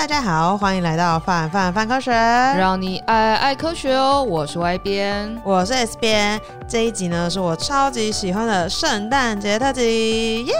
[0.00, 4.24] 大家好，欢迎来到范范范科学，让你爱爱科学哦。
[4.24, 6.40] 我是 Y 编，我是 S 编。
[6.66, 10.54] 这一集呢，是我超级喜欢的圣诞节特辑，耶！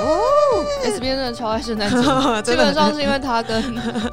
[0.00, 0.20] 哦
[0.82, 3.62] ，S 编真的超爱圣诞节， 基本上是因为他跟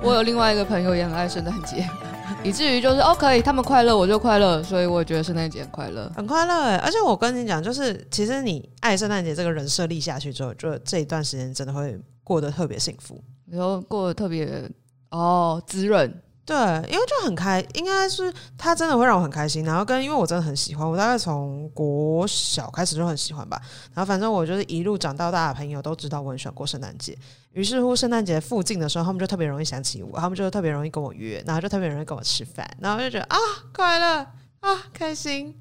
[0.03, 1.83] 我有另外一个朋友也很爱圣诞节，
[2.43, 6.77] 以至于就是哦，可以他们快乐我就快乐，所以我觉得圣诞节很快乐，很快乐哎。
[6.77, 13.19] 而且我跟你讲，就是其实你爱圣诞节这个人设立下去之后，就这一段时间真的会过得特别幸福。
[13.49, 14.69] 然后过得特别
[15.09, 16.55] 哦滋润，对，
[16.89, 19.63] 因为就很开，应该是他真的会让我很开心。
[19.63, 23.57] 然后跟因为我真的很喜欢，我大概从国小开始就很喜欢吧。
[23.93, 27.17] 然后反正我就是一路长到大的朋友都知道我很喜欢过圣诞节。
[27.51, 33.37] 于是乎，圣诞节附近的时候，他们就特别容易想起我，他们就特别容易跟我约，然后就特别容易跟我吃饭，然后就觉得啊
[33.73, 34.27] 快乐
[34.59, 35.57] 啊开心。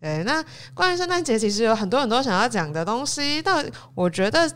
[0.00, 4.50] 对，那关于圣诞节，其实有很多很多想要讲的东西，但我觉得。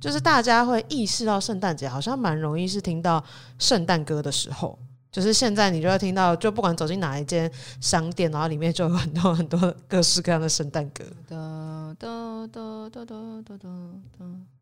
[0.00, 3.22] 就是大家会意识到圣诞节好像蛮容易是听到
[3.58, 4.78] 圣诞歌的时候，
[5.10, 11.04] 就是现在你就会听到，就不管走进哪一间商店，然后里面就有很多很多各式各样的圣诞歌。
[11.28, 13.68] 哒哒哒哒哒哒哒。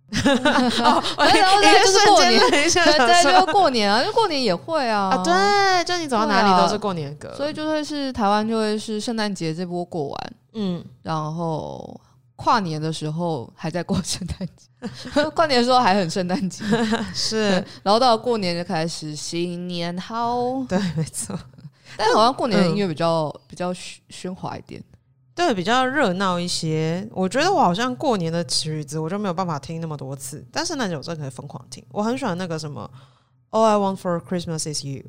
[0.09, 5.11] 哦，然后在就是过年，对，就过年啊，就过年也会啊。
[5.11, 12.01] 啊，对，就你走到哪里都是过年歌，所以就会是台湾就会是圣诞节这波过完，嗯，然后。
[12.37, 16.63] 跨年的时候还在过圣诞节， 跨年的时候还很圣诞节，
[17.15, 17.51] 是，
[17.83, 21.39] 然后到了过年就开始新年好，对，没错。
[21.97, 24.83] 但好像过年的音乐比较、嗯、比较喧喧哗一点，
[25.35, 27.09] 对，比较热闹一些。
[27.13, 31.83] 我觉得我好像过年的曲子我就没有办法听那么多次，但圣诞节我真的可以疯狂听。
[31.91, 32.91] 我很喜欢那个什么
[33.51, 35.05] All I Want for Christmas is You。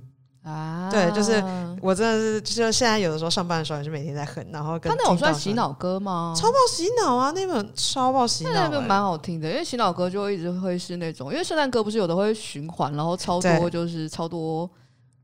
[0.48, 1.44] 啊，对，就是
[1.82, 6.34] 我真的是，就现在有的时候上班的时候，也是每天在哼，然后跟他那种算洗脑歌吗？
[6.38, 14.70] 超爆洗脑啊，那本超爆洗脑，欸，那本蛮好听的，因为洗脑歌就会一直会是那种，因为圣诞歌不是有的会循环，然后超多就是超多。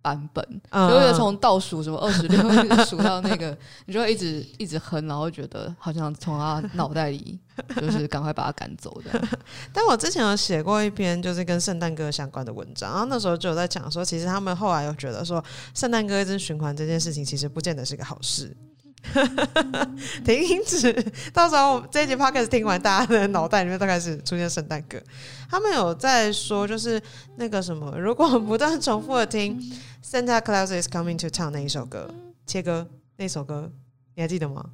[0.04, 3.58] 版本，就会从倒数什么二十六数到那个，
[3.88, 7.40] 你就会一直一直哼，然后觉得好像从他脑袋里
[7.78, 9.28] 就是赶快把他赶走的。
[9.72, 18.56] 但我之前有写过一篇就是跟圣诞歌相关的文章，然后那时候就有在讲说，其实他们后来又觉得说，圣诞歌一直循环这件事情其实不见得是个好事。
[20.26, 20.94] 停止！
[21.34, 25.02] 到时候这一集 podcast 听完，大家的脑袋里面都开始出现圣诞歌。
[25.50, 27.02] 他们有在说，就是
[27.36, 29.60] 那个什么，如果不断重复的听
[30.04, 32.10] Santa Claus is coming to town 那一首歌，
[32.46, 32.88] 切歌
[33.18, 33.72] 那首歌，
[34.16, 34.72] 你还记得吗？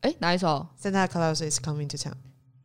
[0.00, 2.14] 哎、欸，哪一首？Santa Claus is coming to town。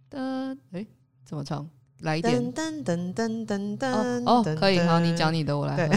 [0.09, 0.85] 的，哎，
[1.25, 1.69] 怎么唱？
[2.01, 5.75] 来一点，噔噔噔噔噔哦，可以，好，你讲你的，我来。
[5.75, 5.89] 对，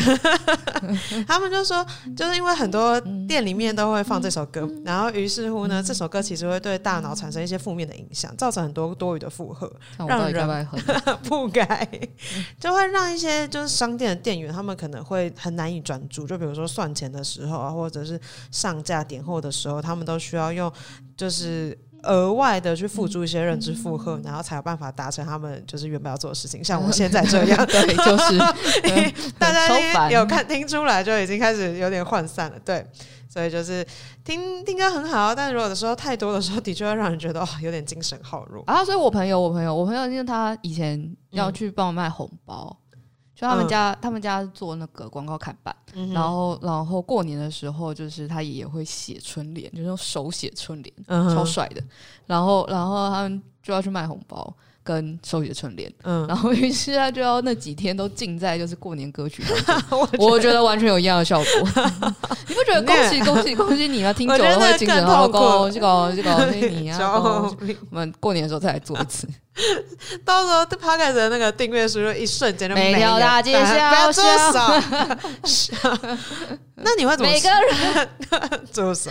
[1.26, 1.84] 他们就说，
[2.16, 10.68] 就是因为很多店里面都会放这首歌，然后于是乎呢，这首歌其实会对大脑产生一些负面的影响，造成很多多余的负荷，让人
[11.24, 11.88] 不该，
[12.60, 20.70] 就会让一些就是商店的店员他们可能会很难以专注，就比如说算钱的时候啊，或者是上架点货的时候，他们都需要用
[21.16, 21.76] 就是。
[22.04, 26.62] 额外的去付出一些认知负荷，然后才有办法达成他们就是原本要做的事情。
[26.62, 28.38] 像我现在这样， 对，就是
[29.38, 32.56] 大家有看听出来就已经开始有点涣散了。
[32.64, 32.86] 对，
[33.28, 33.86] 所以就是
[34.24, 38.84] 听听歌很好，但如果的时候太多的时候，的确会让人觉得哦，有点精神耗弱啊。
[38.84, 42.76] 所以我朋友，我朋友，我朋友，因为他以前要去帮我卖红包。
[43.44, 51.82] 就他们家，嗯、他们家做那个广告看板，嗯、然后，然后过年的时候，就是他爷爷会写春联，就是用手写春联，嗯、超帅的。
[52.26, 54.54] 然后，然后他们就要去卖红包。
[54.86, 61.46] 跟手写春联，嗯，然后于是他就要那几天都浸在就是过年歌曲当中， 我觉，我觉得完全有一样的效果。
[62.46, 64.12] 你不觉得恭喜恭喜恭喜你啊？
[64.12, 66.98] 听久了会精神好高，这个这个恭喜你啊！
[67.88, 69.26] 我们过年的时候再来做一次，
[70.24, 72.98] 到时候 Podcast 的那个订阅数就一瞬间就没了。
[72.98, 75.98] 每条大街小巷，
[76.76, 77.30] 那你会怎么？
[77.30, 79.10] 每个人 多少？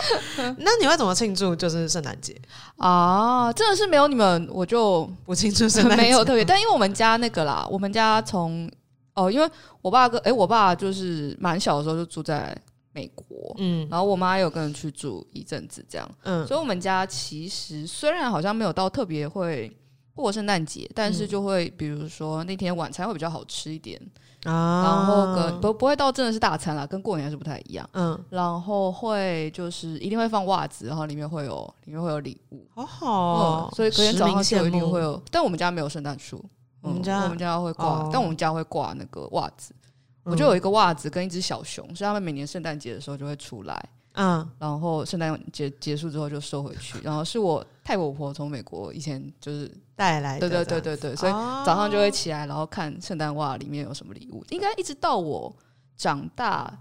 [0.58, 1.56] 那你会怎么庆祝？
[1.56, 2.36] 就是圣诞节
[2.76, 5.96] 啊，真的是没有你们，我就不庆祝圣诞。
[5.96, 8.70] 没有特别，但因为我们家那个啦，我们家从
[9.14, 9.48] 哦，因为
[9.80, 12.54] 我爸跟哎，我爸就是蛮小的时候就住在
[12.92, 19.74] 美国，嗯，然后我妈有跟人去住一阵子，这样，嗯，所以我们家其实虽然好像没有到特别会
[20.22, 24.00] 过圣诞节，但是就会比如说那天晚餐会比较好吃一点。
[24.44, 27.88] 啊，然后跟不不会到真的是大餐啦，跟过年还是不太一样。
[27.94, 33.08] 嗯，然后会就是一定会放袜子，然后里面会有里面会有礼物，好好。
[33.08, 36.44] 哦所以隔天早上就一定会有，但我们家没有圣诞树，
[36.82, 39.74] 我们家我们家会挂，但我们家会挂那个袜子。
[40.24, 51.32] 我就有一个袜子跟一只小熊，所以他们每年圣诞节的时候就会出来，嗯，然后圣诞节结束之后就收回去，然后是我太婆婆从美国以前就是带来的，对对对对对，所以
[51.64, 54.44] 早上就会起来，然后看圣诞袜里面有什么礼物。
[54.50, 55.54] 应该一直到我
[55.96, 56.72] 长大，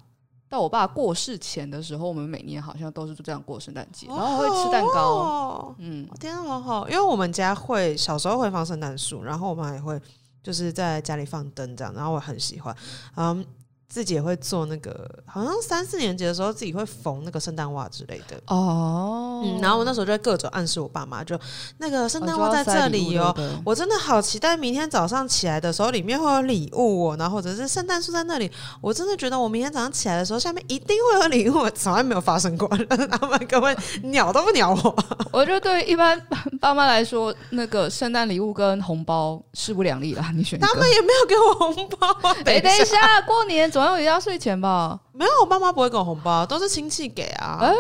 [0.47, 5.15] 到我爸过世前的时候，我们每年好像都是这样过圣诞节，然后会吃蛋糕。
[5.15, 9.99] 哦、嗯，天啊，好好，因为我们家会小时候会放圣诞树，然后我们也会。
[10.43, 12.75] 就是在家里放灯这样，然后我很喜欢，
[13.15, 13.45] 嗯。
[13.93, 19.43] 自己也会做那个，好像三四年级的时候自己会缝那个圣诞袜之类的哦。
[19.45, 21.39] 嗯，然后我那时候就会各种暗示我爸妈，就
[21.77, 23.31] 那个圣诞袜在这里哦，
[23.63, 28.51] 我真的好期待明天早上起来的时候里面会有礼物哦，然后或者是圣诞树在那里，
[28.81, 33.77] 我真的觉得我明天早上起来的时候下面一定会有礼物，从来没有发生过， 他们根本
[34.09, 34.95] 鸟都不鸟我。
[35.31, 36.19] 我就对一般
[36.63, 40.57] 爸妈来说，那个圣诞礼物跟红包势不两立啦，你选。
[40.63, 42.33] 他们也没有给我红包啊。
[42.45, 44.97] 等一下， 过年总要有压岁钱吧？
[45.15, 47.59] 没有，我爸妈不会给我红包，都是亲戚给啊。
[47.61, 47.71] 欸、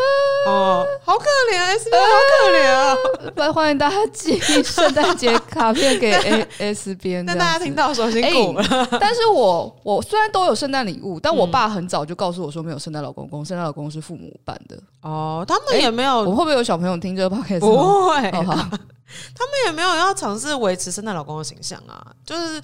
[0.45, 2.95] 哦，好可怜，S B 好可怜啊！
[3.37, 7.19] 来、欸，欢迎大家寄圣诞节卡片给 A S B。
[7.23, 8.63] 那大家听到说辛苦了。
[8.63, 14.77] 欸、但是我我虽然都有圣诞礼物，但我爸很早就告诉我说没有圣诞老公公，圣诞老公公是父母办的。
[15.01, 16.19] 哦，他们也没有。
[16.19, 17.61] 欸、我会不会有小朋友听这个 podcast？
[17.61, 17.75] 不
[18.09, 22.61] 会，哦、 他们也没有要尝试维持圣诞老公的形象啊，就是。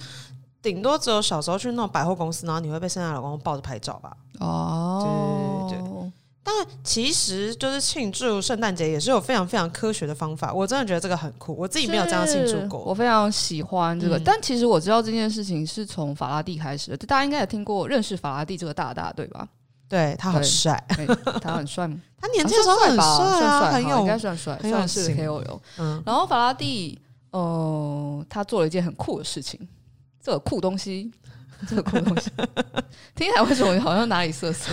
[0.62, 4.16] 顶多只有小时候去那种百货公司，然后你会被圣诞老公抱着拍照吧？
[4.40, 6.12] 哦，对对对。
[6.42, 11.54] 但其实就是庆祝圣诞节也是有非常非常科学的方法，我真的觉得这个很酷。
[11.54, 14.18] 我自己没有这样庆祝过，我非常喜欢这个。
[14.18, 19.46] 嗯、但其实我知道这件事情是从法拉第开始的，大家应该也听过认识法拉第这个大大对吧？
[19.86, 20.82] 对，他很帅，
[21.42, 22.00] 他很帅吗？
[22.20, 25.58] 他年轻的时候很帅啊，帅，很有应该算帅，算是 KOL。
[25.78, 26.98] 嗯，然后法拉第，
[27.32, 29.60] 呃，他做了一件很酷的事情。
[30.22, 31.10] 这个酷东西，
[31.68, 32.30] 这个酷东西，
[33.14, 34.72] 听起来为什么好像哪里涩涩？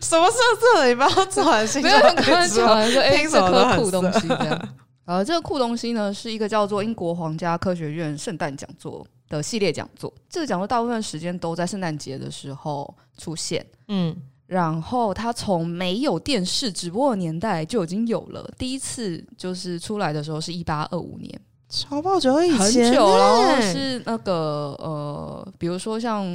[0.00, 0.88] 什么涩涩的？
[0.88, 4.68] 你不要转型，没有刚刚讲说，哎，这颗酷东西这样。
[5.06, 10.12] 呃，这个酷东西呢，是一个叫做英国皇家科学院圣诞讲座的系列讲座。
[10.28, 13.64] 这个讲座大部分时间都在圣诞节的时候出现。
[13.88, 14.14] 嗯，
[14.46, 21.40] 然后它从没有电视直播的年代就已经有了，第一次就是出来的时候是一八二五年。
[21.70, 26.26] 超爆久以前，很久，然后是那个呃，比如说像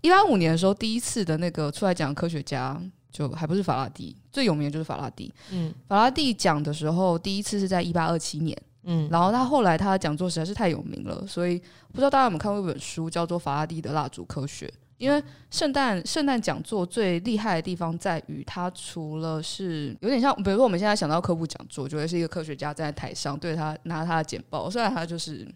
[0.00, 2.80] 一八五年的时候，第一次的那个出来讲的科学家，
[3.10, 5.34] 就还不是法拉第，最有名的就是法拉第。
[5.50, 8.56] 嗯，法拉第讲的时候，第一次是在一八二七年。
[8.84, 11.58] 嗯，然后他后来他的讲座实在是太有名了，所以
[11.90, 14.66] 不知道大家有没有看过一本书，叫做《法拉第的蜡烛科学》。
[15.04, 25.46] 因为圣诞圣诞讲座最厉害的地方在于，它除了是有点像，比如说我们现在想到科普讲座，觉得是一个科学家站在台上对他拿他的简报，虽然他就是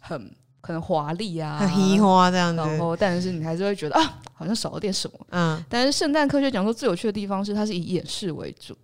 [0.00, 5.18] 很可能华丽啊， 很移花这样子，然后但是你还是会觉得啊，好像少了点什么。
[5.30, 8.76] 嗯，但是圣诞科学讲座最有趣的地方是，它是以演示为主。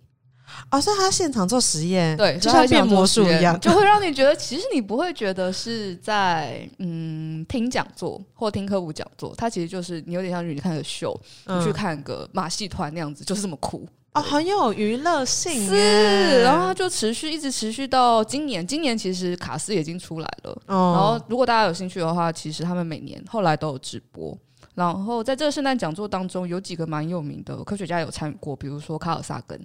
[0.71, 13.87] 哦，所以他现场做实验，对，就像变魔术一样，就会让你觉得，其实你不会觉得是在嗯听讲座或听科普讲座，他其实就是你有点像是你看个秀，嗯、你去看个马戏团那样子，就是这么酷。
[14.13, 24.37] 哦，很有娱乐性，是，然后它就持续一直持续到今年，今年其实卡斯已经出来了，哦、然后如果大家有兴趣的话，其实他们每年后来都有直播，
[24.73, 29.59] 然后在这个圣诞讲座当中，有几个蛮有名的科学家有参与过，比如说卡尔萨根。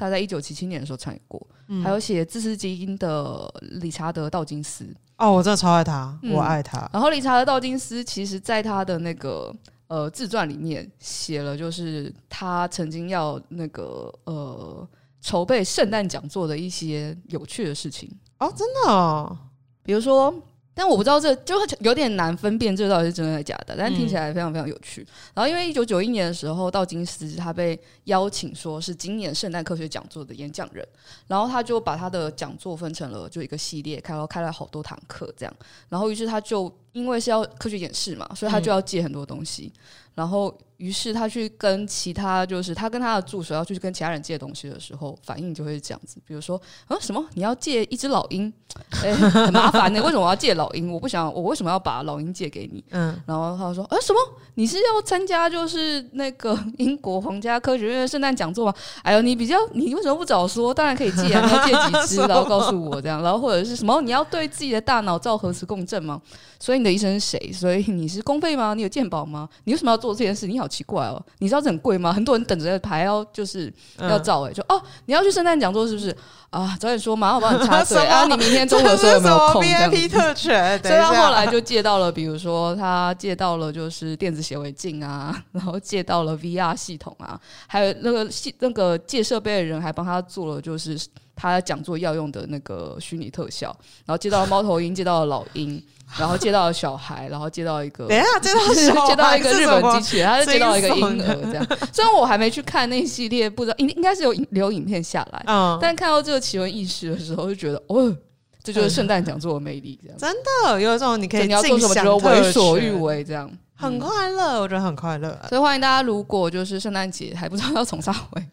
[0.00, 4.86] 他在一九七七年的时候参与过，嗯、还有写自私基因的理查德道金斯。
[5.18, 6.88] 哦，我真的超爱他，嗯、我爱他。
[6.92, 9.54] 然后理查德道金斯其实在他的那个
[9.88, 14.88] 呃自传里面写了，就是他曾经要那个呃
[15.20, 18.10] 筹备圣诞讲座的一些有趣的事情。
[18.38, 19.36] 哦，真的哦，
[19.82, 20.34] 比如说。
[20.72, 25.02] 但我不知道这就有点难分辨这到底是真的还是假的，但听起来非常非常有趣。
[25.02, 30.86] 嗯、然后因为一九九一年的时候，道金斯他被邀请说是今年圣诞科学讲座的演讲人，
[31.26, 35.54] 然后他就把他的讲座分成了就一个系列，开了开了好多堂课这样。
[35.88, 39.80] 然后于是他就因为是要科学演示嘛，所以他就要借很多东西，嗯、
[40.16, 40.56] 然后。
[40.80, 46.16] 于是他去跟其他，就是他跟他的助手要去跟其他人借东西的时候，反应就会是这样子。
[46.26, 47.22] 比如说，啊什么？
[47.34, 48.50] 你要借一只老鹰？
[49.04, 50.02] 哎、欸，很麻烦的。
[50.02, 50.90] 为什么我要借老鹰？
[50.90, 52.82] 我不想，我为什么要把老鹰借给你？
[52.92, 53.14] 嗯。
[53.26, 54.18] 然后他就说，啊什么？
[54.54, 58.74] 你是要参加就是那个英国皇家科学院的圣诞讲座吗？
[59.02, 60.72] 哎呦，你比较，你为什么不早说？
[60.72, 63.22] 当然可以借啊，你要借几只，然后告诉我这样。
[63.22, 64.00] 然后或者是什么？
[64.00, 66.22] 你要对自己的大脑造核磁共振吗？
[66.58, 67.52] 所以你的医生是谁？
[67.52, 68.74] 所以你是公费吗？
[68.74, 69.48] 你有健保吗？
[69.64, 70.46] 你为什么要做这件事？
[70.46, 71.22] 你好奇怪哦！
[71.38, 72.12] 你知道这很贵吗？
[72.12, 76.14] 很多人等着排要就是要照哎、欸，就哦，你要去圣诞讲座是不是？
[76.50, 78.24] 啊，早点说嘛，我帮你插嘴啊！
[78.26, 79.62] 你明天中午的时候有没有空？
[79.62, 90.98] 这样 VIP 特权，所以他后来就借到了，比如说他借到了就是电子显微镜啊， 然后借到了 VR 系统啊，还有那个系那个借设备的人还帮他做了就是
[91.36, 93.68] 他讲座要用的那个虚拟特效，
[94.04, 95.80] 然后借到了猫头鹰，借到了老鹰。
[96.18, 101.66] 然后接到小孩，然后接到一个，等一下 接到 接到一个日本机器人，他就接到一个婴儿这样。
[101.92, 108.14] 虽然我还没去看那一系列，不知道应应该是有留影片下来，嗯，但看到这个奇闻异事的时候，就觉得哦，
[108.62, 115.38] 这就是圣诞讲座的魅力，这样 真的有一种你可以你要做什么就为所欲为，这样很快乐，我觉得很快乐。
[115.48, 118.44] 所以欢迎大家，如果就是圣诞节还不知道要从啥回，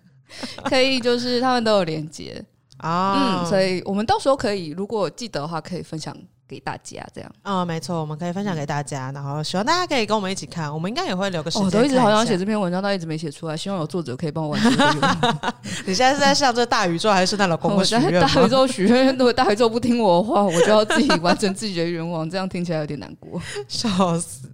[0.66, 2.42] 可以就是他们都有连接
[2.78, 6.16] 啊，嗯，所以我们到时候可以如果记得的话，可以分享。
[6.48, 11.64] 给大家这样，嗯，没错，我们可以分享给大家，然后希望大家可以跟我们一起看，我们应该也会留个时间。
[11.66, 15.54] 我、哦、都一直好想写这篇文章，但一直没写出来，希望有作者可以帮我完成这个。
[15.86, 18.22] 你现在是在向这大宇宙还是圣诞老公公许愿？
[18.22, 24.50] 大宇宙许愿，如果大宇宙不听我的话，我就要自己完成自己的愿望，这样听起来有点难过，笑死。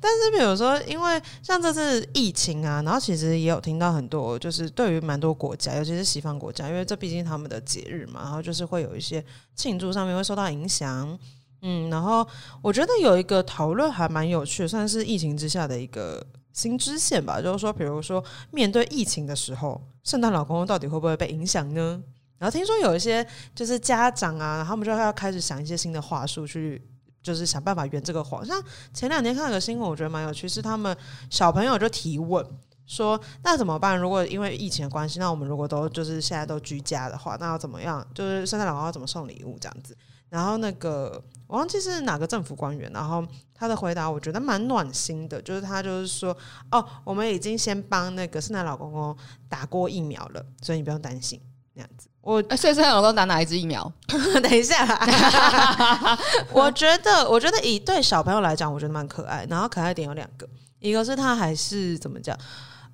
[0.00, 9.24] 但是比如说，因为像这次疫情啊，然后其实也有听到很多，就是对于蛮多国家，尤其是西方国家，因为这毕竟他们的节日嘛，然后就是会有一些
[9.56, 11.18] 庆祝上面会受到影响。
[11.62, 12.26] 嗯，然后
[12.62, 17.40] 我觉得有一个讨论还蛮有趣的，算是疫情之下的一个新支线吧。
[17.40, 22.02] 就是说，比如说面对疫情的时候，圣诞老公公到底会不会被影响呢？
[22.38, 26.80] 然后听说有一些就是家长啊，他们就要开始想一些新的话术去，
[27.20, 28.46] 就是想办法圆这个谎。
[28.46, 28.62] 像
[28.94, 30.96] 前两天看了个新闻，我觉得蛮有趣，是他们
[31.28, 32.46] 小朋友就提问
[32.86, 33.98] 说：“那怎么办？
[33.98, 38.06] 如果因为疫情的关系，那我们如果都就是现在都居家的话，那要怎么样？
[38.14, 39.96] 就是圣诞老公要怎么送礼物这样子？”
[40.28, 46.36] 然后那个我忘记是哪个政府官员，然后他的回答我觉得蛮暖心的，就是他就是说，
[46.70, 49.16] 哦，我们已经先帮那个圣诞老公公
[49.48, 51.40] 打过疫苗了，所以你不用担心
[51.74, 52.08] 那样子。
[52.20, 53.90] 我所以圣诞老公公打哪一支疫苗？
[54.42, 54.84] 等一下，
[56.52, 59.46] 我觉得我觉得以对小朋友来讲，我觉得蛮可爱。
[59.48, 60.46] 然后可爱点有两个，
[60.78, 62.36] 一个是他还是怎么讲？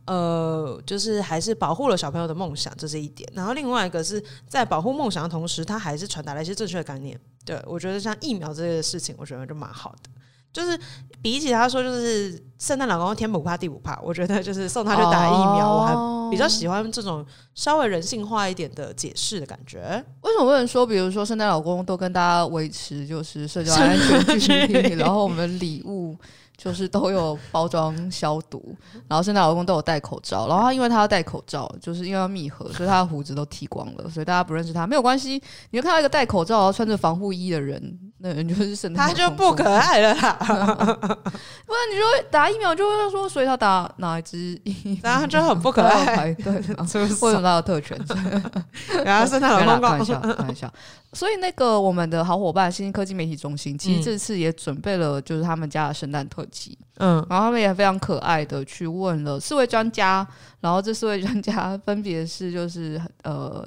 [0.06, 3.28] 呃，就是还是保护了小朋友的梦想，这是一点。
[3.34, 7.18] 然后另外一个是在保护梦想的同时，他还是传达了一些正确的概念。
[7.44, 10.10] 对，我觉得像疫苗这个事情，我觉得就蛮好的。
[10.52, 10.78] 就是
[11.20, 19.80] 比起他说，就是圣诞老公公天不怕地不怕，我觉得就是送他去打疫苗，哦、我还比较喜欢这种稍微人性化一点的解释的感觉。
[20.20, 26.16] 为什么不能说，比如说圣诞老公公都跟大家维持就是社交安全距离， 然后我们礼物。
[26.56, 28.74] 就是都有包装消毒，
[29.08, 35.42] 然后现在老公都有戴口罩，然后他因为他要戴口罩，就是因为要密合，所以他的胡子都剃光了，所以大家不认识他，没有关系。
[35.70, 40.32] 你就看到一个戴口罩然后穿着防护衣的人，那人就是圣诞，他就不可爱了啦。
[40.40, 44.98] 不然你就会打疫苗就会说，所以他打哪一支疫苗？
[45.02, 47.98] 然后就很不可爱，对，为什么他有特权？
[49.04, 50.72] 然后圣诞老公公，开玩笑，开玩笑。
[51.12, 60.26] 所以那个我们的好伙伴新兴科技媒体中心，其实这次也准备了就是他们家的圣诞特辑，嗯，然后他们也非常可爱的去问了四位专家，
[60.60, 63.64] 然后这四位专家分别是就是呃，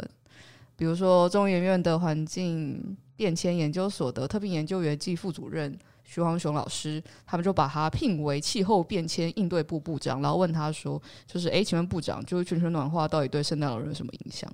[0.76, 14.50] 比如说中研院的环境变迁研究所的特聘研究员暨副主任徐煌雄老师，他们就把他聘为气候变迁应对部部长，然后问他说，就是哎，请问部长，就是全球暖化到底对圣诞老人有什么影响？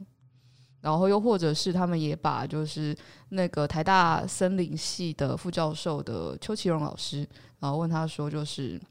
[0.81, 2.93] 然后又或者是他们也把就是
[3.29, 7.27] 那个台大森林系的副教授的邱其荣老师，
[7.59, 8.81] 然后问他说，就是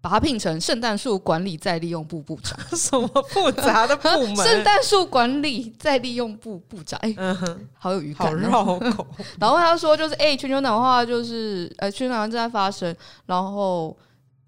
[0.00, 4.36] 把他聘成圣诞树管理再利用部部长， 什么复杂的部门？
[4.46, 9.06] 圣诞树管理再利用部部长，哎，嗯哼，好有语感，好绕口。
[9.40, 12.94] 然后他说，就是哎，全球暖化就是呃，全球暖化正在发生，
[13.26, 13.96] 然后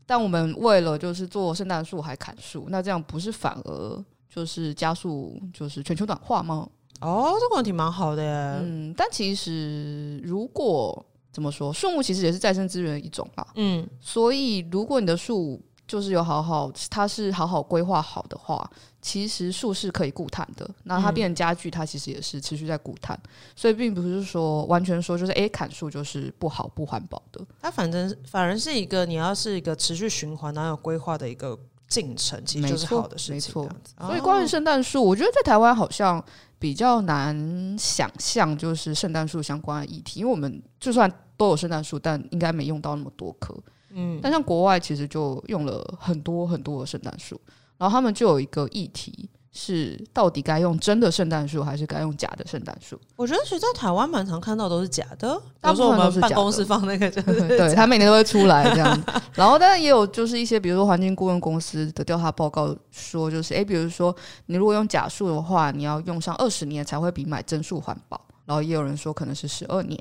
[0.07, 4.05] 但我们为了就是做圣诞树还砍树，那这样不是反而？
[4.33, 6.69] 就是加速，就是全球暖化吗？
[7.01, 8.31] 哦，这个问题蛮好的耶。
[8.63, 13.47] 嗯，但其实如果怎么说，树木其实也是再生资源的一种啊。
[13.55, 18.71] 嗯，所以如果你的树就是有好好，它是好好规划好的话，
[19.03, 20.69] 其实树是可以固碳的。
[20.85, 23.19] 那它变成家具，它其实也是持续在固碳。
[23.25, 27.45] 嗯，所以并不是说完全说就是诶，砍树就是不好不环保的。
[27.61, 31.59] 它反正反而是一个你要是一个持续循环然后有规划的一个。
[31.91, 33.69] 进程其实就是好的事情，没错。
[34.07, 36.25] 所以关于圣诞树，我觉得在台湾好像
[36.59, 43.55] 比较难想象，就是圣诞树相关的议题，因为我们就算都有圣诞树，但应该没用到那么多棵。
[43.91, 47.41] 嗯，但像国外其实就用了很多很多的圣诞树，
[47.77, 52.99] 然后他们就有一个议题，是到底该用真的圣诞树还是该用假的圣诞树？
[53.17, 59.05] 我觉得其实在台湾蛮常看到都是假的，大部分都是假公室放那个就是， 对他每年都会出来这样。
[59.35, 64.15] 然后，但是也有就是一些，比如说环境顾问公司的调查报告说，就是哎，比如说
[64.47, 68.21] 你如果用假树的话，你要用上二十年才会比买真树环保。
[68.47, 69.99] 然后也有人说可能是十二年。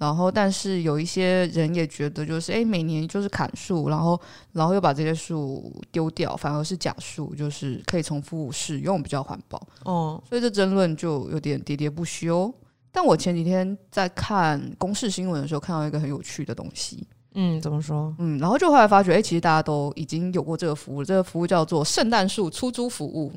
[0.00, 4.18] 然后，但是有一些人也觉得，就是哎，每年就是砍树，然后，
[4.52, 9.60] 然后又把这些树丢掉，反而是假树，就是可以重复使用，比较环保。
[9.84, 12.50] 哦，所以这争论就有点喋喋不休。
[12.90, 17.06] 但我前几天在看公视新闻的时候，看到一个很有趣的东西。
[17.34, 18.14] 嗯，怎么说？
[18.18, 23.30] 嗯，然后就后来发觉，哎，其实大家都已经有过这个服务，这个服务叫做圣诞树出租服务。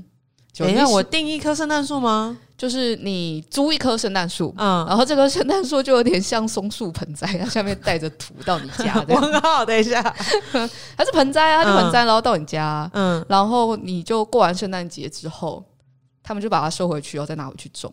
[0.58, 2.38] 等一下，我订一棵圣诞树吗？
[2.56, 9.04] 就是你租一棵圣诞树，嗯，然后这棵圣诞树就有点像松树盆栽，它 下面带着土到你家。
[9.10, 10.02] 我很好，等一下，
[10.96, 15.62] 它是盆栽啊，它是盆栽，然后到你家，嗯，然后你就过完圣诞节之后，
[16.22, 17.92] 他们就把它收回去，然后再拿回去种。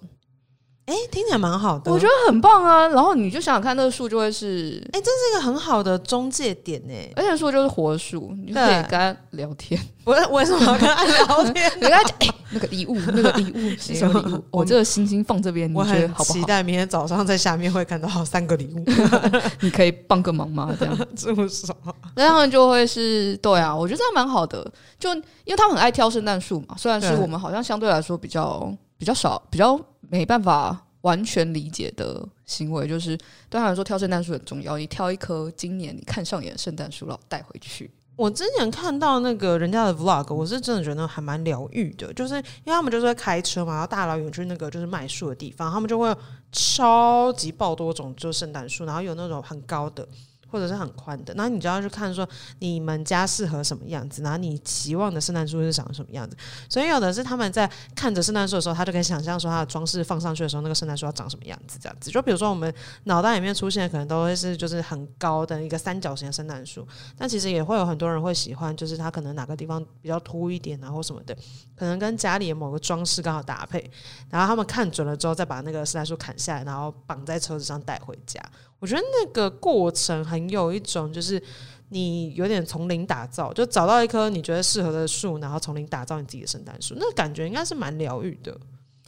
[0.90, 2.88] 哎，听起来蛮好的，我觉得很棒啊。
[2.88, 6.94] 然后你就想想看，那个树就会是，哎，这是一个很好的中介点呢。
[7.14, 9.80] 而且树就是活树，你就可以跟他聊天。
[10.04, 11.70] 我为什么要跟他聊天？
[11.76, 14.44] 你跟他讲，哎，那个礼物，那个礼物 是什么礼物？
[14.50, 16.35] 我这个星星放这边，你觉得好不好？
[16.35, 18.85] 期待明天早上在下面会看到三个礼物，
[19.62, 20.75] 你可以帮个忙吗？
[20.76, 21.76] 这样这么少，
[22.16, 24.68] 那他们就会是对啊，我觉得这样蛮好的。
[24.99, 29.78] 就因为他们很爱挑圣诞树嘛，虽然是我们好像相对来说比较比较少，比较。
[30.11, 33.17] 没办法完全理解的行为，就是
[33.49, 34.76] 对他来说挑圣诞树很重要。
[34.76, 37.90] 你挑一棵今年你看上眼的圣诞树，然后带回去。
[38.17, 46.14] 我之前看到那个人家的 vlog，我是真的觉得还蛮疗愈的，就是因为他们就是会开车嘛，然后大老远去那个就是卖树的地方，他们就会
[46.52, 50.07] 超级爆多种就圣诞树，然后有那种很高的。
[50.50, 52.28] 或者是很宽的，然后你就要去看说
[52.59, 56.37] 你们家适合什么样子，然后你期望的圣诞树是长什么样子。
[56.69, 62.11] 所以有的是他们在看着圣诞树的时候，他就可以想象说他的装饰放上去的时候，那个圣诞树要长什么样子，这样子。
[62.11, 62.73] 就比如说我们
[63.04, 71.35] 脑袋里面出现的可能都会是就是很高的一个三角形的圣诞树，但其实也会有很多人会喜欢，就是他可能哪个地方比较凸一点啊或什么的，
[71.76, 73.90] 可能跟家里的某个装饰刚好搭配。
[74.28, 78.40] 然后他们看准了之后，再把那个圣诞树砍下来，然后绑在车子上带回家。
[78.80, 81.40] 我觉得那个过程很有一种，就是
[81.90, 88.56] 你有点从零打造，就找到一棵你觉得适合的树，然后从零打造你自己的圣诞树，那感觉应该是蛮疗愈的。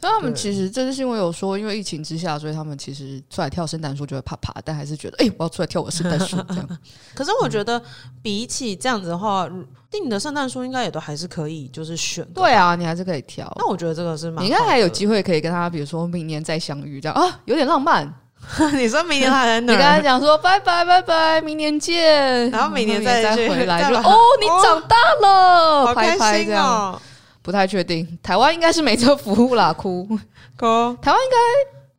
[0.01, 6.79] 那他们其实这次新闻有说，因为疫情之下，所以他们其实出来跳圣诞树就会怕怕，但还是觉得，哎、欸，我要出来跳我圣诞树这样。
[7.15, 7.81] 可是我觉得
[8.21, 9.49] 比起这样子的话，
[9.89, 12.27] 定的圣诞树应该也都还是可以，就是选。
[12.33, 13.49] 对啊，你还是可以挑。
[13.57, 18.13] 那我觉得这个是蛮，你应该还有机会可以跟他，比如说明年再相遇这样啊，有点浪漫。
[18.73, 19.73] 你说明年他在哪？
[19.73, 22.49] 你跟他讲说拜拜拜拜，明年见。
[22.51, 26.99] 然后明年再再回来就哦，你长大了，好开心哦。
[27.41, 30.97] 不太确定，台湾应该是没这服务啦，哭哭。
[31.01, 31.37] 台湾应该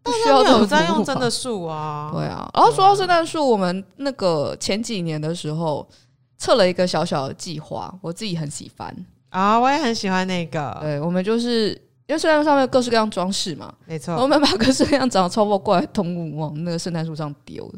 [0.02, 2.10] 不需要这种在用真的树啊。
[2.12, 5.86] 对啊，然后说到圣诞树，我们那个前几年的时候
[6.38, 8.94] 测了一个小小的计划，我自己很喜欢
[9.30, 10.76] 啊，我也很喜欢那个。
[10.80, 11.80] 对，我们就是。
[12.06, 17.72] 因为圣诞树上面有各式各样装饰嘛，没错，我们把各式各样长得超爆怪的动物往那个圣诞树上丢，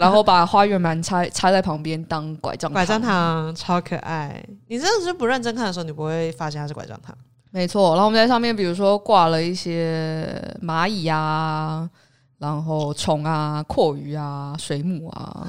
[0.00, 4.42] 然后把花园蛮插插在旁边当拐杖，拐杖糖超可爱。
[4.68, 7.14] 你真的是不认真看的时候，你不会发现它是拐杖糖。
[7.50, 10.26] 没错，然后我们在上面，比如说挂了一些
[10.62, 11.88] 蚂蚁啊，
[12.38, 15.46] 然后虫啊、蛞蝓啊、水母啊，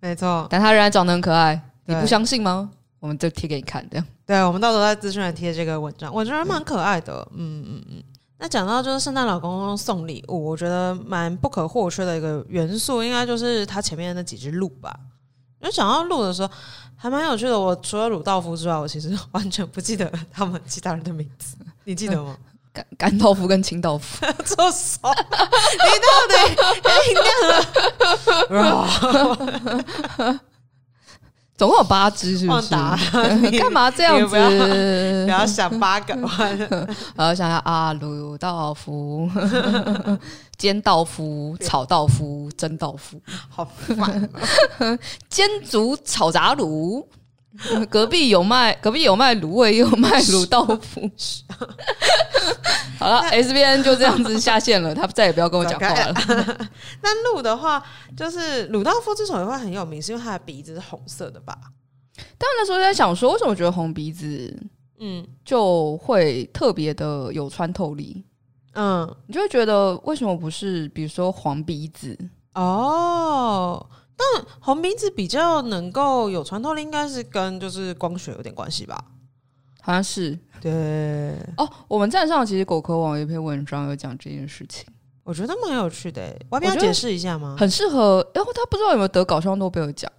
[0.00, 2.70] 没错，但它仍然长得很可爱，你不相信吗？
[3.06, 4.04] 我们就贴给你看，这样。
[4.26, 7.26] 对，我们到时候在资讯栏贴这个文章，我觉得蛮可爱的。
[7.36, 8.02] 嗯嗯嗯。
[8.38, 14.92] 那讲到就是圣诞老公公送礼物，我觉得蛮不可或缺的一个元素，应该就是他前面那几只鹿吧。
[15.60, 16.50] 因为讲到鹿的时候，
[16.96, 17.56] 还蛮有趣的。
[17.58, 21.56] 我除了鲁道夫之外，我其实完全不记得他们其他人的名字。
[21.84, 22.36] 你记得吗？
[22.72, 25.10] 甘甘道夫跟清道夫， 做什么？
[25.16, 26.34] 你到底
[27.08, 28.60] 你那
[30.28, 30.40] 个？
[31.56, 32.74] 总共有八只，是不是？
[33.50, 35.24] 你 干嘛这样子？
[35.26, 36.14] 不要， 想八个，
[37.16, 39.28] 我要想想啊，鲁道夫、
[40.58, 44.28] 煎道夫、炒道夫、蒸道夫，好烦。
[45.30, 47.04] 煎煮炒炸卤。
[47.90, 51.10] 隔壁有卖，隔壁有卖卤味，也有卖卤豆腐。
[52.98, 56.14] 好了，S B N 就这样子下线了， 他再也不要跟我讲话了。
[57.02, 57.82] 那鹿的话，
[58.16, 61.56] 就是鲁道夫之所以会很有名，是因为他的鼻子是红色的吧？
[62.38, 64.56] 但那时候在想说，为什么我觉得红鼻子，
[64.98, 68.24] 嗯，就会特别的有穿透力？
[68.74, 72.18] 嗯，你就会觉得为什么不是，比如说黄鼻子？
[72.54, 73.86] 哦。
[74.16, 78.98] 但红鼻子比较能够有穿透力，应该是跟就是光学有点关系吧？
[79.82, 81.70] 好像是对哦。
[81.86, 84.84] 我们站上其实果壳网有一篇文章有讲这件事情，
[85.22, 86.34] 我觉得蛮有趣的。
[86.48, 87.56] 我要解释一下吗？
[87.58, 88.26] 很适合。
[88.34, 90.10] 然后他不知道有没有得搞笑诺贝尔奖？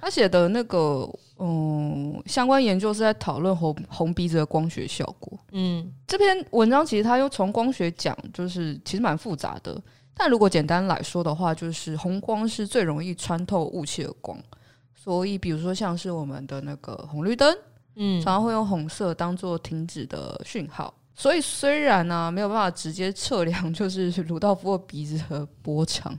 [0.00, 5.38] 他写的那个嗯相关研究是在讨论红红鼻子的光学效果。
[5.52, 9.80] 嗯，这篇文章其实他又从光学讲，就是其实蛮复杂的。
[10.18, 14.36] 但如果简单来说的话，就是红光是最容易穿透雾气的光，
[14.92, 17.56] 所以比如说像是我们的那个红绿灯，
[17.94, 20.92] 嗯，常常会用红色当做停止的讯号。
[21.14, 26.18] 所以虽然呢、啊、没有办法直接测量，就是鲁道夫的鼻子和波长。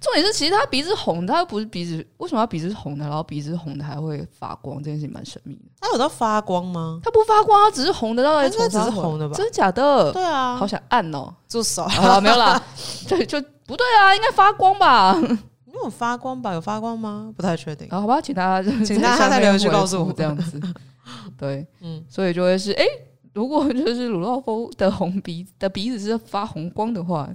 [0.00, 3.04] 重点是，其实他鼻子红，他又不是鼻子，为什么他鼻子是红的？
[3.04, 5.62] 然后鼻子是红的还会发光，这件事情蛮神秘的。
[5.80, 7.00] 他有到发光吗？
[7.02, 9.34] 他不发光，他只是红的，到底从只是红的吧？
[9.34, 10.12] 真的假的？
[10.12, 11.82] 对啊，好想按哦，住手！
[11.82, 12.62] 啊，没有啦，
[13.08, 15.14] 对，就不对啊，应该发光吧？
[15.20, 16.52] 没有发光吧？
[16.54, 17.32] 有发光吗？
[17.36, 17.88] 不太确定。
[17.90, 20.60] 好吧，请大家， 请大家在留言区告诉我这样子。
[21.36, 22.88] 对，嗯，所以就会是，哎、欸，
[23.32, 27.28] 如果就是鲁道夫的红鼻的鼻子是发红光的话，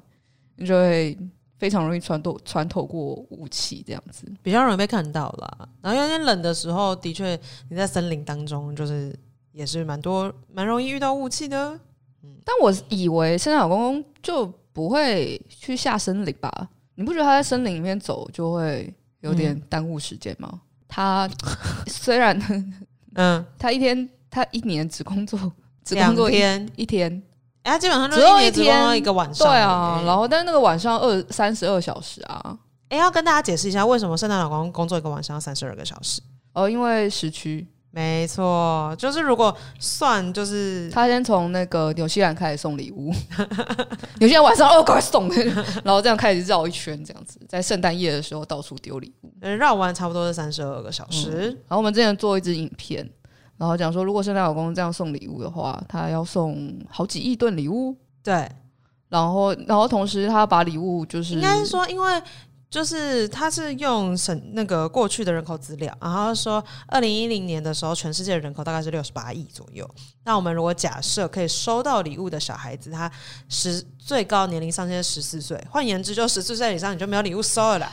[0.55, 1.17] 你就会。
[1.59, 5.69] 非常容易穿透穿透过雾气，这样子比较容易被看到啦。
[5.81, 7.37] 然后有点冷的时候，的确
[7.69, 9.13] 你在森林当中，就是
[9.51, 11.77] 也是蛮多蛮容易遇到雾气的。
[12.23, 16.69] 嗯，但我以为圣诞老公公就不会去下森林吧？
[16.95, 20.49] 你不觉得他在森林里面走就会有点耽误时间吗？
[20.53, 21.29] 嗯、他
[21.87, 22.39] 虽然
[23.15, 25.51] 嗯， 他一天他一年只工作
[25.83, 27.21] 只工作一天一天。
[27.63, 32.57] 他基本上只有一天一个晚上，对啊，然后但是那个晚上二三十二小时啊。
[32.89, 36.19] 哎，要跟大家解释一下，为什么圣诞老公公工作一个晚上要三十二个小时？
[36.53, 43.13] 哦，因为时区，没错，就是如果算，就是他先从那个纽西兰开始送礼物，
[44.17, 45.29] 纽西兰晚上哦，赶快送，
[45.85, 51.29] 然后这样开始绕一圈，这样子在圣诞夜的时候到处丢礼物，绕完差不多是三十二个小时。
[51.29, 53.07] 嗯，然后我们之前做一支影片。
[53.59, 57.93] 然后讲说，如果圣诞老公公这样送礼物的话，他要送好几亿吨礼物。
[58.23, 58.49] 对，
[59.09, 62.23] 然后，然后同时他把礼物就是应该是说，因为
[62.69, 69.89] 就是他是用省那个过去的人口资料，然后说二零一零年的时候，全世界的人口大概是六十八亿左右。
[70.23, 73.11] 那我们如果假设可以收到礼物的小孩子，他
[73.49, 77.91] 十最高年龄上限十四岁，换言之，就十四岁以上你就没有礼物收了啦。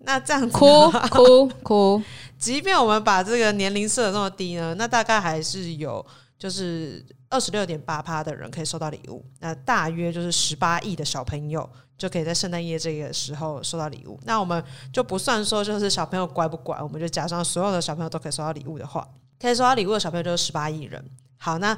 [0.00, 2.02] 那这样子哭哭哭，
[2.38, 6.04] 即便我们把这个年龄设的那么低呢，那大概还是有
[6.38, 14.20] 就是二十六点八趴的人可以收到礼物，那大约就是十八亿的小朋友就可以在圣诞夜这个时候收到礼物。
[14.24, 19.06] 那我们就不算说就是小朋友乖不乖，我们就假装所有的小朋友都可以收到礼物的话，
[19.40, 21.02] 可以收到礼物的小朋友就是十八亿人。
[21.38, 21.76] 好，那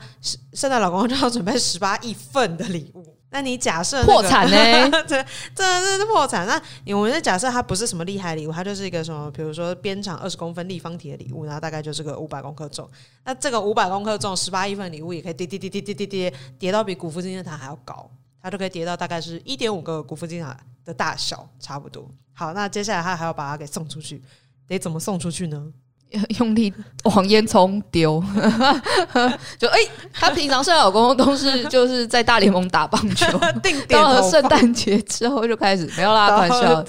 [0.53, 3.18] 圣诞老公公就要准备十八亿份的礼物。
[3.31, 4.91] 那你假设、那个、破产呢、 欸？
[5.07, 5.23] 这
[5.55, 6.47] 真的是破产。
[6.47, 12.89] 那我们就假设它不是什么厉害礼物，它就是一个什么，比如说边长二十公分立方体的礼物，然后大概就是个五百公克重。
[13.25, 18.11] 那这个五百公克重十八亿份礼物也可以叠叠叠叠叠叠叠叠到比国父纪念塔还要高，
[18.41, 22.11] 它就可以叠到大概是一点五个国父纪念塔的大小差不多。
[22.33, 24.23] 好，那接下来他还要把它给送出去，
[24.67, 25.71] 得怎么送出去呢？
[26.39, 26.73] 用力
[27.05, 28.23] 往烟囱丢，
[29.59, 33.27] 就哎、欸，他平常圣诞老公公都是就是在大联盟打棒球，
[33.89, 36.85] 到了圣诞节之后就开始没有啦，开玩笑。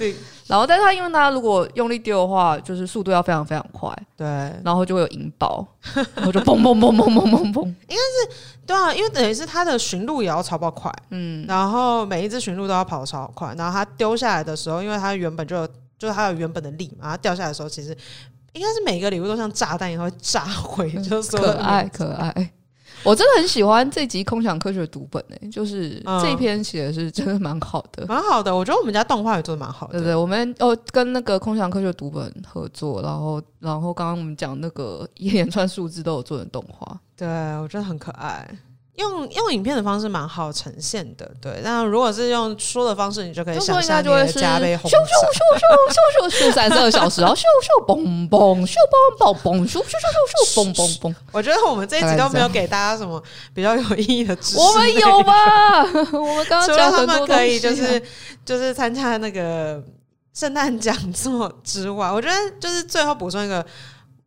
[0.48, 4.26] 然后，但是他因为他如果用力丢的话，就是速度要非常非常快，对，
[4.64, 5.64] 然后就会有引爆，
[6.16, 15.68] 然后就砰砰砰砰砰砰砰，应该是对啊，因为等于是他的驯鹿也要超爆快，嗯，然后每一只驯鹿都要跑超快，然后他丢下来的时候，因为他原本就有
[16.00, 17.96] 就是他有原本的力嘛，他掉下来的时候其实。
[18.54, 22.52] 应该是每个礼物都像炸弹一样会炸毁，就是可爱可爱。
[23.04, 28.54] 我真的很喜欢这集《空想科学》读本诶、欸，就是这篇写的是真的蛮好的，蛮、嗯、好的。
[28.54, 29.94] 我觉得我们家动画也做的蛮好的。
[29.94, 37.26] 对，对对，我们哦跟那个《空想科学》读本合作，然后然后刚刚我们讲那个一连串数字都有做成动画，对
[37.60, 38.46] 我觉得很可爱。
[39.00, 41.62] 用用影片的方式蛮好呈现的，对。
[41.64, 44.92] 那如果是用说的方式，你就可以想象你的加倍咻咻咻
[45.58, 49.84] 咻咻咻咻三十二小时，然后咻咻嘣嘣，咻嘣嘣嘣，咻咻咻
[50.30, 51.16] 咻咻嘣嘣嘣。
[51.32, 54.60] 我觉得我们这一集都没有给大家什么比较有意义的知识。
[54.60, 55.84] 我们有吧？
[56.12, 58.02] 我们刚刚讲他们可以就是
[58.46, 59.82] 就是参加那个
[60.34, 63.66] 圣诞讲座之外，我觉得就是最后补充一个。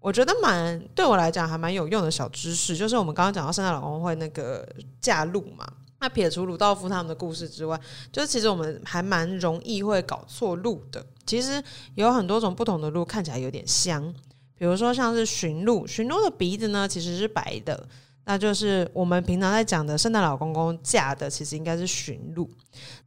[0.02, 4.68] 我觉得蛮对我来讲还蛮有用的小知识，就是我们刚刚讲到圣诞老公会那个
[5.00, 5.64] 驾鹿嘛。
[6.00, 11.06] 那撇除鲁道夫他们的故事之外，就是其实我们还蛮容易会搞错路的。
[11.24, 11.62] 其实
[11.94, 14.12] 有很多种不同的路看起来有点像，
[14.58, 17.88] 比如说像是驯鹿，驯鹿的鼻子呢其实是白的，
[18.24, 22.48] 那就是我们平常在讲的圣诞老公公嫁的，其实应该是驯鹿。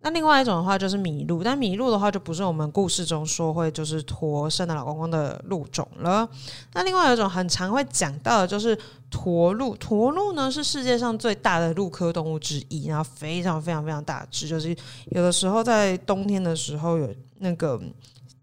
[0.01, 6.27] 那另外一种的话就是麋鹿，但麋鹿的话就不是我们故事中说会就是驮圣诞老公公的鹿种了。
[6.73, 8.77] 那另外有一种很常会讲到的就是
[9.09, 14.75] 驼鹿，驼鹿呢是世界上最大的鹿科动物之一，然后非常非常非常大只，就是
[15.11, 17.81] 有的时候在冬天的时候有那个。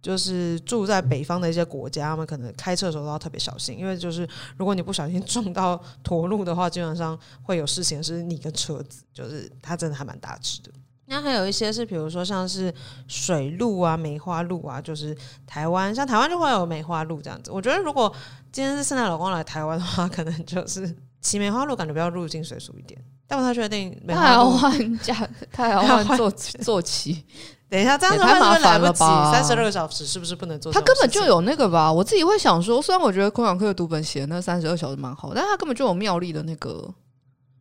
[0.03, 10.73] 就是住在北方的一些国家，他们可能开车的时候都要特别小心，因为就是如果你不小心撞到驼鹿的话，基本上会有事情是你跟车子，就是它真的还蛮大只的。
[11.07, 12.73] 那还有一些是，比如说像是
[13.07, 17.51] 水鹿啊、梅花鹿啊，就是台湾像台湾就会有梅花鹿这样子。
[17.51, 18.13] 我觉得如果
[18.51, 22.99] 今天是圣诞老公来台湾的话，可能就是骑梅花鹿，感觉比较入境随俗一点。
[23.27, 25.15] 但我太确定，他还要换驾，
[25.51, 27.25] 他还要换坐坐骑。
[27.73, 28.99] 等一下，这样子会不会来不及？
[29.33, 30.71] 三十二个小时是不是不能做？
[30.71, 31.91] 他根本就有那个吧？
[31.91, 36.87] 我自己会想说，虽然我觉得空想课的读本写的那三十二小时蛮好，但他根本就有妙丽的那个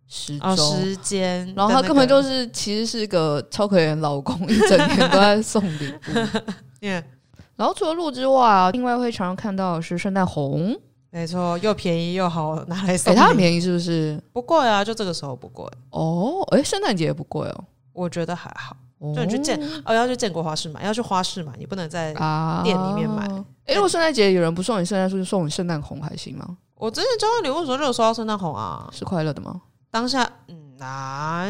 [0.09, 6.11] 时钟、哦、时间，然后他根本就是其实是一个超可怜老公，一整天都在送礼物。
[6.85, 7.05] Yeah.
[7.55, 10.75] 然后除了鹿之外啊，另外会常常看到的是圣诞红，
[11.09, 13.13] 没错，又便宜又好拿来送。
[13.13, 14.21] 哎、欸，它很便宜是不是？
[14.33, 15.65] 不贵啊，就这个时候不贵。
[15.91, 18.75] 哦，哎、欸，圣诞节也不贵哦，我觉得还好。
[19.15, 22.13] 就你去建哦，要去建国花市买，要去花市买，你不能在
[22.63, 23.23] 店里面买。
[23.65, 26.57] 哎、啊，如果圣诞节有人不送你圣诞树，就送你圣诞红还行吗？
[26.75, 29.61] 我之前交换礼物的时候就有收到圣诞红啊，是快乐的吗？
[29.89, 31.45] 当下嗯，那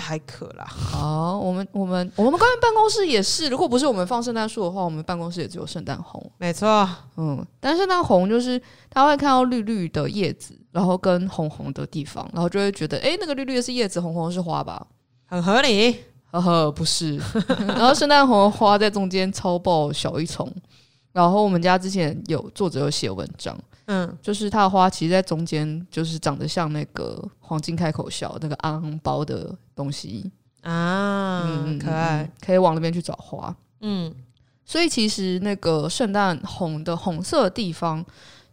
[0.00, 0.64] 还可啦。
[0.64, 6.24] 好，我们我们我们刚才办公室也是，如果不是我们放圣诞树的话，我们办公室也只有圣诞红。
[6.38, 14.86] 没错，嗯，但圣诞红就是他会看到绿绿的叶子，然后跟红红的地方，然后就会觉得，哎、欸，那个绿绿的是叶子，红红的是花吧，
[15.26, 15.96] 很合理。
[16.40, 17.16] 呵呵，不是。
[17.68, 20.50] 然后圣诞红花在中间超爆小一丛，
[21.12, 30.30] 然后我们家之前有作者有写文章，嗯，就是它的花其实在中间，就是长得像那个黄金开口笑那个昂包的东西
[30.62, 34.14] 啊，嗯，可爱，可以往那边去找花，嗯。
[34.64, 38.02] 所以其实那个圣诞红的红色的地方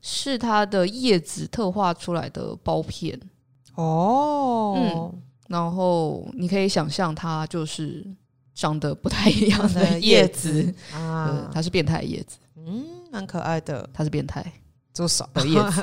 [0.01, 3.17] 是它的叶子特化出来的包片
[3.75, 5.21] 哦，嗯。
[5.49, 8.05] 然后你可以想象，它就是
[8.53, 13.89] 长得不太一样的叶子啊，它是变态叶子，嗯，蛮可爱的。
[13.91, 14.45] 它是变态，
[14.93, 15.81] 做少的叶子。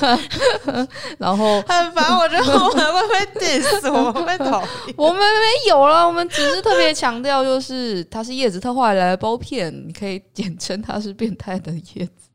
[1.18, 4.94] 然后很烦，我觉得我们会被 diss，我们会讨厌。
[4.96, 12.30] 我们没有了，我们只是特别强调，就是它是叶子特化来的包片，你可以简称它是变态的叶子。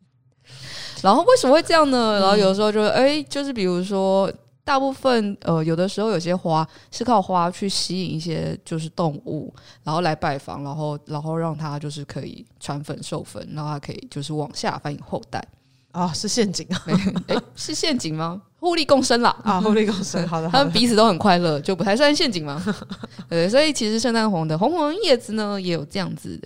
[1.02, 2.20] 然后为什么会这样呢？
[2.20, 4.32] 然后有时候就哎，就是比如说。
[4.70, 9.52] 大部分呃，有的时候有些花是靠花去吸引一些就是动物，
[9.84, 15.44] 然后来拜访，然后然后让它就是可以传粉授粉，然后它可以就是往下繁衍后代
[15.90, 16.84] 啊、哦，是陷阱啊？
[17.26, 18.40] 哎，是陷阱吗？
[18.60, 22.64] 互利共生啦啊，互利共生，好的，他们彼此都很快乐，就不太算陷阱吗？
[23.28, 26.40] 对，所以其实圣诞红的红红叶子呢，也有这样子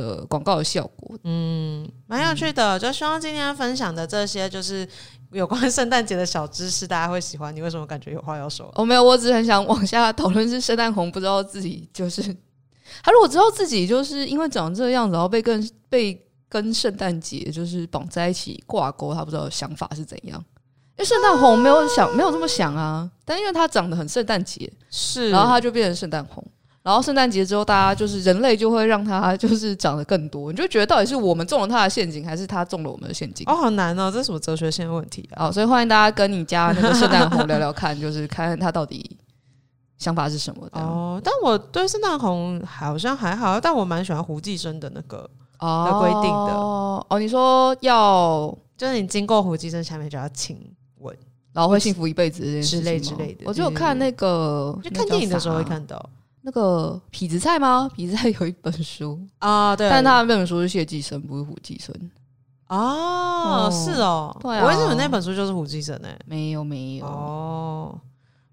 [0.00, 4.86] 的广告的效果，嗯，蛮有趣的，就希望今天分享的这些就是。
[5.32, 7.52] 有关圣诞节的小知识，大家会喜欢。
[7.52, 8.70] 你为什么感觉有话要说？
[8.76, 10.48] 哦，没有，我只是很想往下讨论。
[10.48, 12.22] 是圣诞红不知道自己就是
[13.02, 20.38] 他，如果知道自己就是因为长这个样子，然后被跟被跟圣诞节就是绑在一起挂钩，他不知道想法是怎样。
[20.96, 26.46] 因为圣诞红没有想没有这么想啊，但因为他长得很圣诞节，是，然后他就变成圣诞红。
[26.84, 33.42] 然后圣诞节之后，大家就是人类就会让它就是长得更多，你就觉得到底是我们中了它的陷阱，还是它中了我们的陷阱？
[33.48, 35.46] 哦，好难哦，这是什么哲学性的问题啊？
[35.46, 39.16] 哦，所以欢迎大家跟你家那个圣诞红聊聊看，就是看看他到底
[39.96, 40.78] 想法是什么的。
[40.78, 45.18] 哦，但我对圣诞红好像还好，但我蛮喜欢胡继生的那个
[45.58, 46.52] 的规定的。
[46.52, 50.54] 哦，哦，你说要就是你经过胡继生下面就要亲
[50.98, 51.16] 吻，
[51.54, 53.44] 然后会幸福一辈子之类之类的。
[53.46, 56.10] 我就看那个，就看电影的时候会看到。
[56.46, 57.90] 那个痞子蔡吗？
[57.96, 61.94] 痞子蔡有一本书啊，对，但他那本书是谢继生，不是胡继生。
[62.68, 67.98] 哦，是哦，对啊，我什么那本书就是胡继生呢，没有没有哦，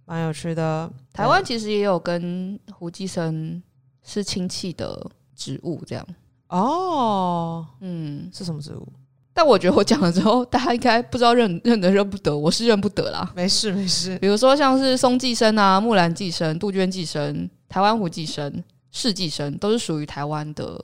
[0.06, 0.90] 蛮有趣的。
[1.12, 3.62] 台湾其实也有跟胡继生
[4.04, 6.06] 是亲戚的植物，这样
[6.50, 8.88] 哦，嗯，是什么植物？
[9.34, 13.32] 但我觉得我讲了之后，大家应该不知道认认得认不得，我是认不得啦。
[13.34, 20.84] 没事没事，比如说像是松寄生啊、木兰寄生、杜鹃寄生、台湾胡寄生、世寄生，都是属于台湾的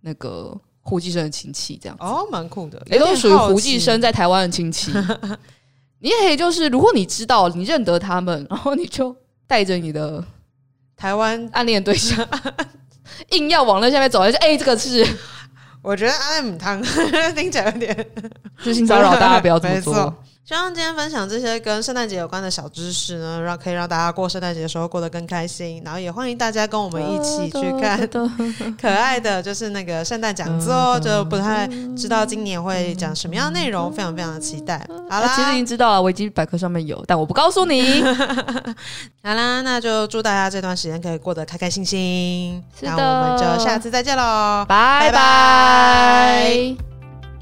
[0.00, 4.90] 那个胡寄生的亲戚，这样子哦，蛮酷的，也都是属于胡寄生在台湾的亲戚。
[6.00, 9.14] 你也可以就是，如果你知道你认得他们， 然后你就
[9.46, 10.22] 带着你的
[10.96, 12.28] 台湾暗恋对象，
[13.30, 15.06] 硬要往那下面走，就哎、欸，这个是。
[15.80, 16.82] 我觉得阿姆汤
[17.34, 18.10] 听起来有点
[18.64, 20.14] 就性骚扰，大家不要这么做。
[20.46, 25.80] 希望今天分享这些跟圣诞节有关的小知识呢，让可以让大家过圣诞节的时候过得更开心。
[25.82, 28.06] 然后也欢迎大家跟我们一起去看
[28.78, 34.86] 可爱的，就是那个圣诞讲座，就不太知道今年会讲什么样的内容，非常非常的期待。
[35.08, 38.02] 好啦，其实已经知道了，维基百科上面有，但我不告诉你。
[39.24, 42.62] 好啦，那就祝大家这段时间可以过得开开心心。
[42.82, 46.93] 那我们就下次再见喽，拜拜。